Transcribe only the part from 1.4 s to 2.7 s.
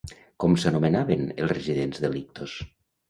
els residents de Lictos?